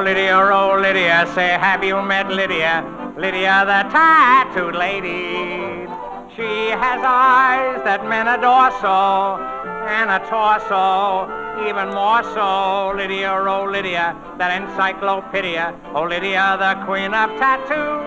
[0.00, 2.82] Lydia, oh, Lydia, say, have you met Lydia?
[3.18, 5.86] Lydia, the tattooed lady.
[6.34, 9.36] She has eyes that men adore so,
[9.86, 11.28] and a torso
[11.68, 12.96] even more so.
[12.96, 15.74] Lydia, oh, Lydia, that encyclopedia.
[15.94, 18.00] Oh, Lydia, the queen of tattoo.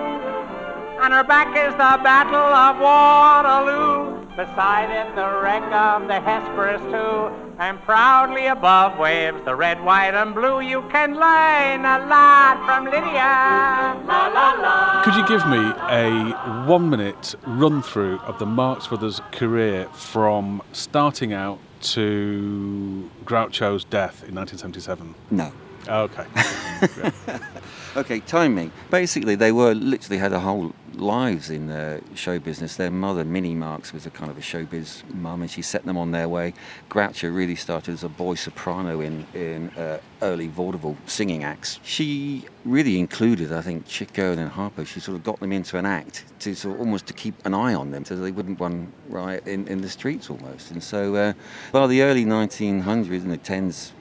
[0.99, 4.25] On her back is the Battle of Waterloo.
[4.35, 7.42] Beside it, the wreck of the Hesperus, too.
[7.59, 10.61] And proudly above waves the red, white, and blue.
[10.61, 13.95] You can learn a lot from Lydia.
[14.07, 15.03] La, la, la.
[15.03, 15.59] Could you give me
[15.89, 23.83] a one minute run through of the Marx Brothers career from starting out to Groucho's
[23.83, 25.13] death in 1977?
[25.29, 25.51] No.
[25.87, 27.39] Okay.
[27.95, 28.71] Okay, timing.
[28.89, 32.75] Basically, they were literally had a whole lives in the show business.
[32.75, 35.97] Their mother, Minnie Marx, was a kind of a showbiz mum, and she set them
[35.97, 36.53] on their way.
[36.89, 41.79] Groucho really started as a boy soprano in in uh, early vaudeville singing acts.
[41.83, 44.85] She really included, I think, Chico and Harpo.
[44.85, 47.53] She sort of got them into an act to sort of almost to keep an
[47.53, 50.71] eye on them, so they wouldn't run riot in, in the streets almost.
[50.71, 51.33] And so, uh,
[51.71, 53.91] by the early 1900s and the 10s,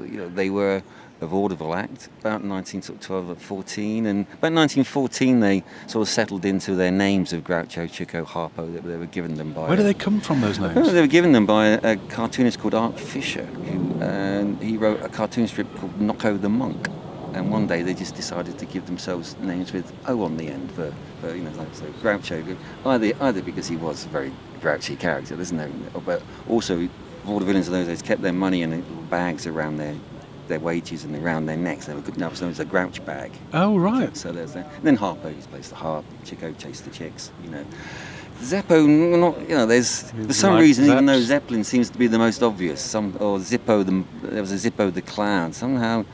[0.00, 0.82] you know, they were
[1.20, 6.74] a vaudeville act about 1912 or 14 and about 1914 they sort of settled into
[6.74, 9.94] their names of Groucho, Chico, Harpo that they were given them by Where do they
[9.94, 10.92] come from, those names?
[10.92, 15.02] they were given them by a, a cartoonist called Art Fisher who and he wrote
[15.02, 16.88] a cartoon strip called Knocko the Monk
[17.34, 20.70] and one day they just decided to give themselves names with O on the end
[20.72, 24.96] for, for you know like so Groucho either either because he was a very grouchy
[24.96, 25.70] character there's no
[26.04, 26.88] but also
[27.24, 29.94] vaudevillains of those days kept their money in little bags around their
[30.50, 31.86] their wages and around their necks.
[31.86, 33.32] They were good enough, so it was a grouch bag.
[33.54, 34.14] Oh, right.
[34.16, 34.66] So there's that.
[34.76, 36.04] And then Harpo, he plays the harp.
[36.26, 37.64] Chico chased the chicks, you know.
[38.40, 38.86] Zeppo,
[39.18, 39.66] not you know.
[39.66, 43.14] There's for some Like reason, even though Zeppelin seems to be the most obvious, some
[43.20, 45.52] or Zippo, the there was a Zippo the clown.
[45.52, 46.04] Somehow,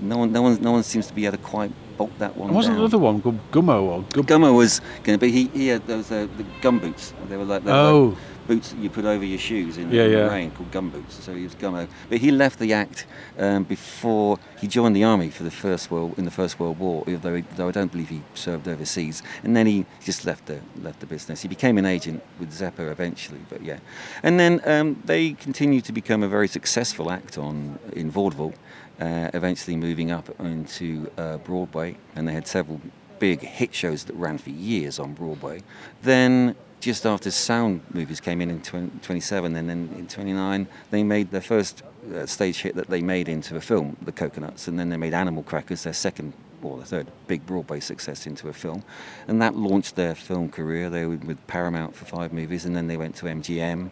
[0.00, 2.48] no one, no one, no one seems to be able to quite bolt that one
[2.48, 2.80] And wasn't down.
[2.84, 4.24] another one called Gummo or Gum?
[4.26, 5.30] Gummo was going to be.
[5.32, 7.14] He, he had those uh, the gum boots.
[7.30, 8.04] They were like, they were Oh.
[8.08, 10.24] like boots that you put over your shoes in, Yeah, in yeah.
[10.24, 11.22] the rain, called gum boots.
[11.24, 11.88] So he was Gummo.
[12.08, 13.06] But he left the act
[13.38, 17.04] um, before he joined the army for the first world in the First World War.
[17.06, 19.22] Although, he, though I don't believe he served overseas.
[19.44, 21.42] And then he just left the left the business.
[21.42, 23.40] He became an agent with Zeppo eventually.
[23.48, 23.78] But yeah,
[24.22, 28.54] and then um, they continued to become a very successful act on in vaudeville.
[29.00, 32.80] Uh, eventually moving up into uh, Broadway, and they had several
[33.18, 35.60] big hit shows that ran for years on Broadway.
[36.02, 41.04] Then, just after sound movies came in in 20, 27, and then in 29, they
[41.04, 44.78] made their first uh, stage hit that they made into a film, The Cocoanuts, and
[44.78, 48.52] then they made Animal Crackers, their second or the third big Broadway success into a
[48.52, 48.84] film,
[49.28, 50.90] and that launched their film career.
[50.90, 53.90] They were with Paramount for five movies, and then they went to MGM,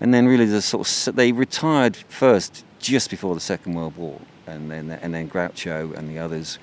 [0.00, 4.20] and then really the sort of they retired first just before the Second World War,
[4.46, 6.58] and then and then Groucho and the others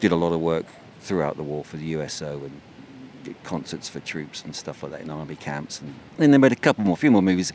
[0.00, 0.66] did a lot of work
[1.00, 2.60] throughout the war for the USO and
[3.26, 6.52] did concerts for troops and stuff like that in army camps, and then they made
[6.52, 7.52] a couple more, a few more movies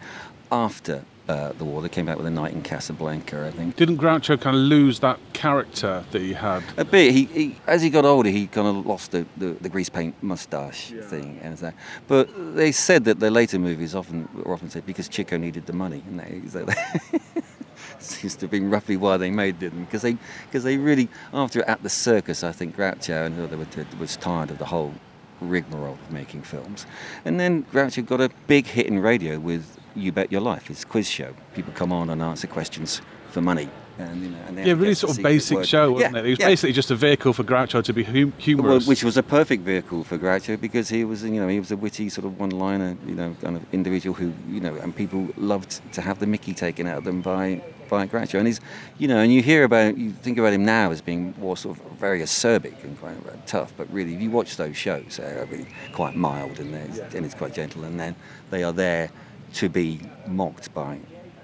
[0.51, 1.81] after uh, the war.
[1.81, 3.77] They came back with a Night in Casablanca, I think.
[3.77, 6.61] Didn't Groucho kind of lose that character that he had?
[6.75, 7.13] A bit.
[7.13, 10.21] He, he as he got older, he kind of lost the, the, the grease paint
[10.21, 11.73] mustache thing, and that.
[12.07, 15.73] But they said that the later movies often were often said because Chico needed the
[15.73, 16.67] money, and they, so
[17.99, 20.17] seems to have been roughly why they made them because they
[20.47, 24.51] because they really after at the circus, I think Groucho and they were was tired
[24.51, 24.93] of the whole
[25.41, 26.85] rigmarole of making films,
[27.25, 30.85] and then Groucho got a big hit in radio with You Bet Your Life, his
[30.85, 31.33] quiz show.
[31.53, 33.69] People come on and answer questions for money.
[34.05, 35.67] And, you know, and Yeah, really sort of basic word.
[35.67, 36.25] show, wasn't Yeah, it?
[36.25, 36.47] It was yeah.
[36.47, 38.87] basically just a vehicle for Groucho to be hum- Well, humorous.
[38.87, 41.77] which was a perfect vehicle for Groucho because he was, you know, he was a
[41.77, 45.81] witty sort of one-liner, you know, kind of individual who, you know, and people loved
[45.93, 48.35] to have the Mickey taken out of them by by Groucho.
[48.39, 48.61] And he's,
[48.99, 51.77] you know, and you hear about, you think about him now as being more sort
[51.77, 55.45] of very acerbic and quite uh, tough, but really, if you watch those shows, they're
[55.51, 58.15] really quite mild and, they're, and it's quite gentle, and then
[58.49, 59.09] they are there
[59.55, 60.97] to be mocked by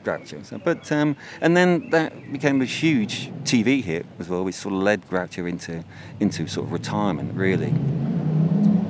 [0.07, 0.45] Groucho.
[0.45, 4.73] So, but um, and then that became a huge TV hit as well, which sort
[4.73, 5.83] of led Groucho into
[6.19, 7.73] into sort of retirement, really.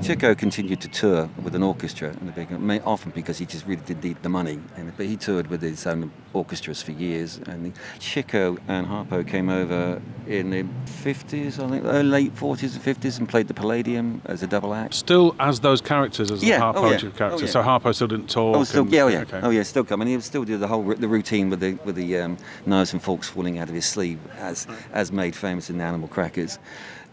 [0.03, 2.49] Chico continued to tour with an orchestra, and big,
[2.85, 4.57] often because he just really did need the money.
[4.77, 7.39] And, but he toured with his own orchestras for years.
[7.45, 10.63] And Chico and Harpo came over in the
[11.03, 14.73] 50s, I think, uh, late 40s and 50s, and played the Palladium as a double
[14.73, 14.94] act.
[14.94, 17.21] Still as those characters, as Yeah, the oh yeah, characters.
[17.21, 17.45] oh yeah.
[17.51, 18.55] So Harpo still didn't talk.
[18.55, 19.39] Oh, still, and- yeah, oh yeah, okay.
[19.44, 20.07] oh yeah, still coming.
[20.07, 23.01] He would still do the whole the routine with the with the um, knives and
[23.03, 26.59] forks falling out of his sleeve, as as made famous in the Animal Crackers.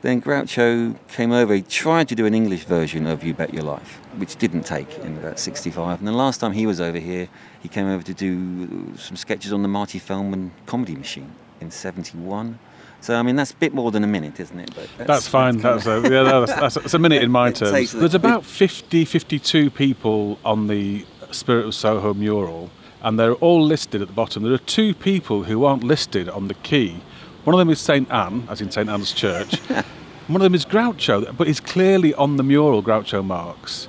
[0.04, 1.54] Then Groucho came over.
[1.54, 4.98] He tried to do an English version of You Bet Your Life, which didn't take
[4.98, 5.98] in about '65.
[5.98, 7.26] And the last time he was over here,
[7.62, 12.58] he came over to do some sketches on the Marty Feldman Comedy Machine in '71.
[13.00, 14.74] So I mean, that's a bit more than a minute, isn't it?
[14.76, 15.56] But That's fine.
[15.56, 17.92] That's a, yeah, that's, that's, that's a minute in my terms.
[17.92, 22.68] There's about 50, 52 people on the Spirit of Soho mural,
[23.00, 24.42] and they're all listed at the bottom.
[24.42, 27.00] There are two people who aren't listed on the key.
[27.44, 29.58] One of them is St Anne, as in St Anne's Church.
[30.26, 33.86] One of them is Groucho, but he's clearly on the mural, Groucho Marx.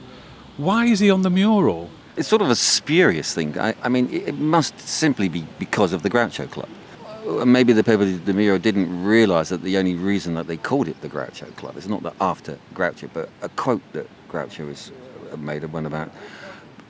[0.57, 1.89] Why is he on the mural?
[2.17, 3.57] It's sort of a spurious thing.
[3.57, 6.67] I, I mean, it, must simply be because of the Groucho Club.
[7.25, 10.57] Uh, Maybe the people at the mural didn't realise that the only reason that they
[10.57, 14.67] called it the Groucho Club is not that after Groucho, but a quote that Groucho
[14.67, 14.91] has
[15.31, 16.11] uh, made one about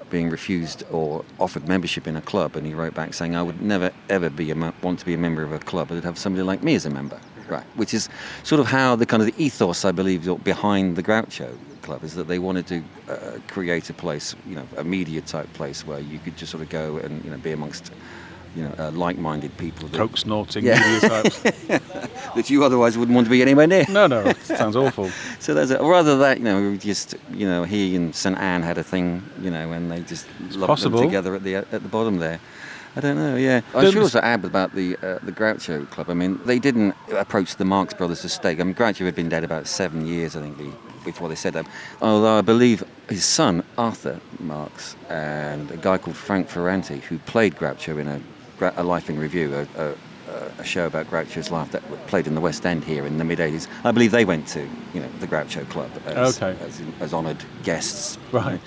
[0.10, 3.62] being refused or offered membership in a club, and he wrote back saying, "I would
[3.62, 5.92] never ever be a, want to be a member of a club.
[5.92, 8.10] I'd have somebody like me as a member." Right, which is
[8.42, 12.16] sort of how the kind of the ethos I believe behind the Groucho Club is
[12.16, 16.00] that they wanted to uh, create a place, you know, a media type place where
[16.00, 17.92] you could just sort of go and you know be amongst
[18.56, 20.80] you know uh, like-minded people that, Coke snorting Yeah.
[20.80, 21.40] media types.
[22.36, 23.86] that you otherwise wouldn't want to be anywhere near.
[23.90, 25.10] No, no, it sounds awful.
[25.40, 28.78] So there's a, rather that you know just you know he and St Anne had
[28.78, 31.00] a thing you know and they just loved possible.
[31.00, 32.40] them together at the at the bottom there.
[32.98, 33.36] I don't know.
[33.36, 36.10] Yeah, I should also add about the uh, the Groucho Club.
[36.10, 38.60] I mean, they didn't approach the Marx Brothers estate.
[38.62, 40.58] I mean, Groucho had been dead about seven years, I think,
[41.04, 41.66] before they said that.
[42.02, 47.56] Although I believe his son Arthur Marx and a guy called Frank Ferrante, who played
[47.58, 48.22] Groucho in a,
[48.62, 49.94] a Life in Revue, a, a,
[50.60, 53.40] a show about Groucho's life that played in the West End here in the mid
[53.40, 53.68] '80s.
[53.84, 54.62] I believe they went to
[54.94, 56.58] you know the Groucho Club as, Okay.
[56.66, 58.18] as, as honoured guests.
[58.32, 58.60] Right.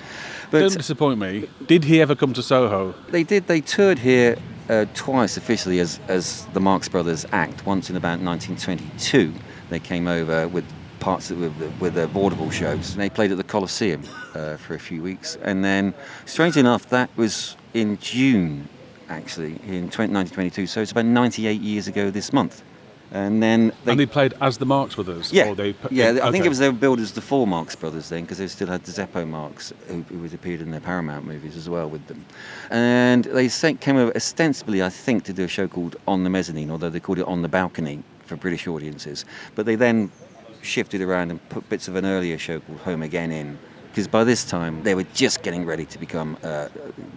[0.51, 1.47] But Don't disappoint me.
[1.67, 2.95] Did he ever come to Soho?
[3.11, 3.49] they did.
[3.49, 4.37] They toured here
[4.71, 7.67] uh, twice officially as, as the Marx Brothers act.
[7.67, 9.35] Once in about 1922,
[9.69, 10.65] they came over with
[11.01, 12.93] parts of, with, with their vaudeville shows.
[12.93, 14.03] And they played at the Coliseum
[14.35, 15.93] uh, for a few weeks, and then,
[16.25, 18.69] strangely enough, that was in June,
[19.09, 20.67] actually, in 20, 1922.
[20.67, 22.63] So it's about 98 years ago this month.
[23.11, 25.33] And then they, and they played as the Marx Brothers?
[25.33, 26.21] yeah, Or they, yeah.
[26.23, 28.47] I think it was they were billed as the four Marx brothers then, because they
[28.49, 31.89] still had the Zeppo Marx, who, who had appeared in their Paramount movies as well
[31.89, 32.25] with them.
[32.71, 36.29] And they sent, came over ostensibly, I think, to do a show called On the
[36.29, 39.25] Mezzanine, although they called it On the Balcony for British audiences.
[39.55, 40.13] But they then
[40.61, 43.59] shifted around and put bits of an earlier show called Home Again in.
[43.89, 46.69] Because by this time they were just getting ready to become uh,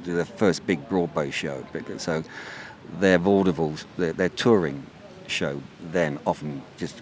[0.04, 1.66] do their first big Broadway show.
[1.98, 2.24] So
[3.00, 4.86] their vaudevilles, their, their touring
[5.28, 7.02] show then often just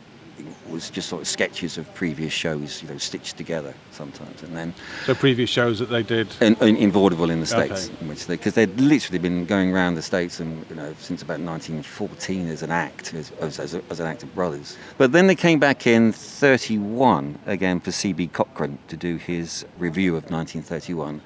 [0.70, 4.74] was just sort of sketches of previous shows, you know, stitched together sometimes, and then
[5.06, 6.28] So previous shows that they did.
[6.42, 7.96] in, in, in vaudeville in the states, Okay.
[8.02, 11.22] in which they because they'd literally been going around the states and you know since
[11.22, 14.78] about 1914 as an act as, as, as, a, as an act of brothers.
[14.98, 18.28] But then they came back in 31 again for C.B.
[18.28, 21.22] Cochran to do his revue of 1931.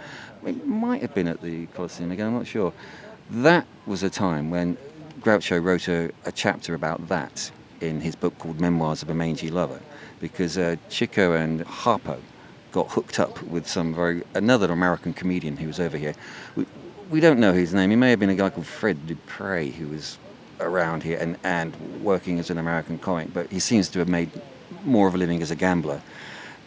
[0.45, 2.27] It might have been at the Coliseum again.
[2.27, 2.73] I'm not sure.
[3.29, 4.77] That was a time when
[5.21, 7.51] Groucho wrote a, a chapter about that
[7.83, 9.79] in his book called Memoirs of a Mangy Lover,
[10.19, 12.19] because uh, Chico and Harpo
[12.71, 16.15] got hooked up with some very another American comedian who was over here.
[16.55, 16.65] We,
[17.09, 17.89] we don't know his name.
[17.91, 20.17] He may have been a guy called Fred Dupre who was
[20.59, 24.31] around here and, and working as an American comic, but he seems to have made
[24.83, 26.01] more of a living as a gambler.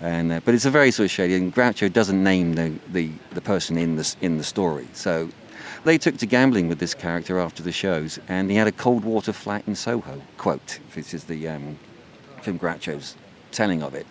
[0.01, 1.35] And, uh, but it's a very sort of shady.
[1.37, 4.87] And Groucho doesn't name the, the, the person in the, in the story.
[4.93, 5.31] So
[5.85, 9.05] they took to gambling with this character after the shows, and he had a cold
[9.05, 11.79] water flat in Soho, quote, this is the um,
[12.43, 13.15] from Groucho's
[13.53, 14.07] telling of it.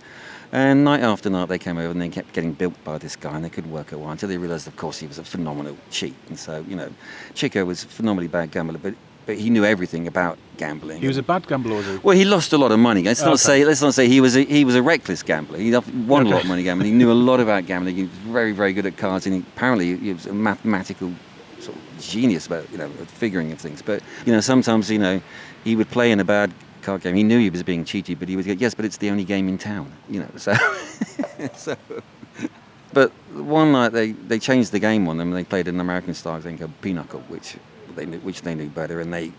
[0.51, 3.35] And night after night they came over and they kept getting built by this guy
[3.35, 5.75] and they couldn't work out why until they realised, of course, he was a phenomenal
[5.89, 6.15] cheat.
[6.29, 6.89] And so, you know,
[7.33, 8.93] Chico was a phenomenally bad gambler, but,
[9.25, 11.01] but he knew everything about gambling.
[11.01, 11.97] He was a bad gambler, was he?
[11.97, 13.01] Well, he lost a lot of money.
[13.03, 13.37] Let's not Okay.
[13.37, 15.57] say let's not say he was a, he was a reckless gambler.
[15.57, 15.71] He
[16.07, 16.89] won a lot of money gambling.
[16.91, 17.95] He knew a lot about gambling.
[17.95, 21.11] He was very very good at cards, and he, apparently he was a mathematical
[21.99, 23.81] genius about you know figuring of things.
[23.81, 25.21] But you know sometimes you know
[25.63, 27.15] he would play in a bad card game.
[27.15, 29.23] He knew he was being cheated, but he would go yes, but it's the only
[29.23, 29.91] game in town.
[30.09, 30.53] You know so
[31.55, 31.75] so.
[32.93, 35.27] But one night they, they changed the game on them.
[35.29, 37.57] and They played an American style thing called Pinochle, which
[37.93, 39.33] they knew, which they knew better, and they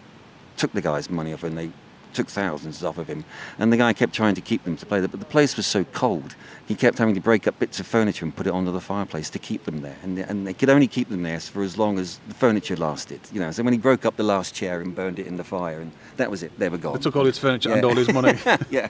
[0.58, 1.70] took the guy's money off and they
[2.16, 3.24] took thousands off of him.
[3.58, 5.84] And the guy kept trying to keep them to play, but the place was so
[5.84, 6.34] cold,
[6.66, 9.30] he kept having to break up bits of furniture and put it onto the fireplace
[9.30, 9.96] to keep them there.
[10.02, 13.20] And, and they could only keep them there for as long as the furniture lasted.
[13.32, 15.44] You know, so when he broke up the last chair and burned it in the
[15.44, 16.94] fire, and that was it, they were gone.
[16.94, 18.38] They took all his furniture and all his money.
[18.70, 18.88] yeah.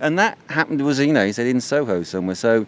[0.00, 2.34] And that happened was, you know, he said in Soho somewhere.
[2.34, 2.66] So,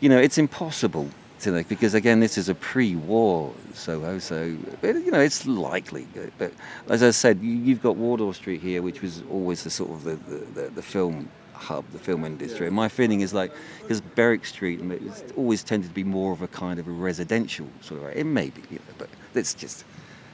[0.00, 1.08] you know, it's impossible
[1.44, 4.16] because again, this is a pre-war Soho.
[4.16, 6.06] Uh, so, but, you know, it's likely.
[6.38, 6.52] But
[6.88, 10.04] as I said, you, you've got Wardour Street here, which was always the sort of
[10.04, 12.66] the the, the, the film hub, the film industry.
[12.66, 16.42] And my feeling is like because Berwick Street it's always tended to be more of
[16.42, 18.16] a kind of a residential sort of.
[18.16, 19.84] It may be, you know, but it's just.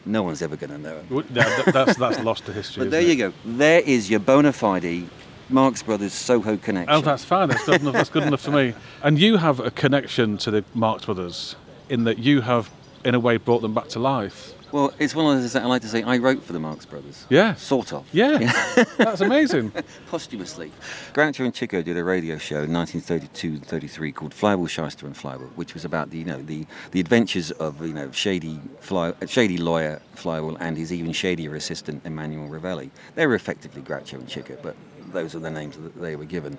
[0.06, 1.02] No one's ever going to know.
[1.10, 2.84] W- yeah, that's that's lost to history.
[2.84, 3.34] But there isn't you go.
[3.44, 5.06] There is your bona fide
[5.50, 6.94] Marx Brothers Soho connection.
[6.94, 7.48] Oh, that's fine.
[7.48, 7.94] That's good enough.
[7.94, 8.74] That's good enough for me.
[9.02, 11.56] And you have a connection to the Marx Brothers
[11.88, 12.70] in that you have,
[13.04, 14.54] in a way, brought them back to life.
[14.72, 16.86] well, it's one of those that I like to say I wrote for the Marx
[16.86, 17.26] Brothers.
[17.28, 17.54] Yeah.
[17.54, 18.06] Sort of.
[18.12, 18.38] Yeah,
[18.98, 19.72] that's amazing.
[20.10, 20.70] Posthumously.
[21.12, 25.16] Groucho and Chico did a radio show in 1932 and 33 called Flywheel Shyster and
[25.16, 29.12] Flywheel, which was about the you know the, the adventures of you know shady fly,
[29.26, 32.90] shady lawyer Flywheel and his even shadier assistant Emmanuel Ravelli.
[33.16, 34.76] They were effectively Groucho and Chico, but
[35.12, 36.58] those are the names that they were given.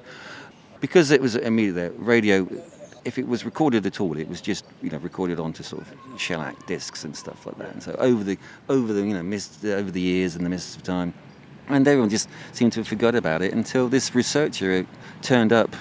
[0.80, 2.48] Because it was immediately radio.
[3.04, 6.20] If it was recorded at all, it was just you know recorded onto sort of
[6.20, 7.74] shellac discs and stuff like that.
[7.74, 8.38] And so over the
[8.70, 11.14] over the you know mist over the years and the mists of time,
[11.68, 14.86] and everyone just seemed to have forgot about it until this researcher
[15.22, 15.76] turned up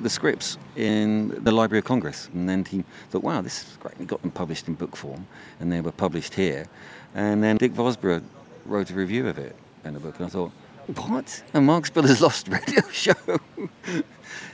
[0.00, 2.28] the scripts in the Library of Congress.
[2.32, 3.94] And then he thought, wow, this is great.
[3.98, 5.26] He got them published in book form,
[5.60, 6.66] and they were published here.
[7.14, 8.22] And then Dick Vosburgh
[8.64, 10.52] wrote a review of it in a book, and I thought,
[10.94, 11.42] what?
[11.54, 13.14] A Marx Brothers Lost radio show?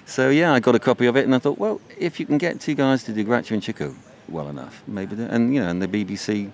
[0.07, 2.39] so yeah, I got a copy of it, and I thought, well, if you can
[2.39, 3.95] get two guys to do Groucho and Chico
[4.29, 5.17] well enough, maybe.
[5.23, 6.51] And you know, and the BBC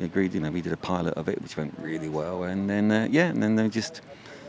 [0.00, 0.34] agreed.
[0.34, 3.08] You know, we did a pilot of it, which went really well, and then uh,
[3.10, 4.02] yeah, and then they just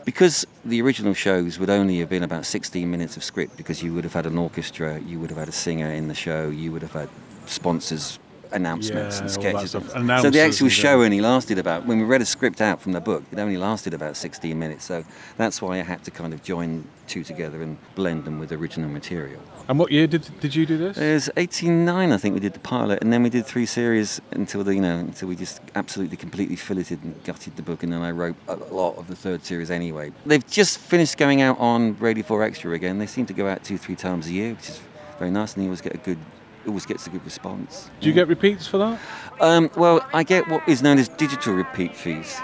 [0.04, 3.92] because the original shows would only have been about 16 minutes of script because you
[3.92, 6.72] would have had an orchestra, you would have had a singer in the show, you
[6.72, 7.10] would have had
[7.44, 8.18] sponsors
[8.52, 9.74] announcements Yeah, and sketches.
[9.74, 9.88] and-
[10.22, 13.00] so the actual show only lasted about when we read a script out from the
[13.00, 14.84] book, it only lasted about 16 minutes.
[14.84, 15.04] So
[15.36, 18.90] that's why I had to kind of join two together and blend them with original
[18.90, 19.40] material.
[19.68, 20.96] And what year did did you do this?
[20.96, 24.20] It was 89, I think, we did the pilot, and then we did three series
[24.32, 27.92] until the, you know, until we just absolutely completely filleted and gutted the book, and
[27.92, 30.10] then I wrote a lot of the third series anyway.
[30.24, 32.98] They've just finished going out on Radio 4 Extra again.
[32.98, 34.80] They seem to go out two, three times a year, which is
[35.18, 36.18] very nice, and you always get a good,
[36.66, 37.90] always gets a good response.
[38.00, 39.00] Do you get repeats for that?
[39.40, 42.38] Um, well, I get what is known as digital repeat fees,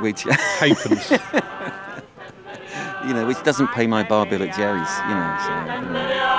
[0.00, 1.10] which Halfpence.
[3.06, 5.36] you know, which doesn't pay my bar bill at Jerry's, you know.
[5.44, 5.52] So,
[5.86, 6.31] you know.